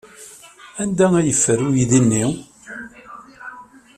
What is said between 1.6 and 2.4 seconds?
uydi-nni.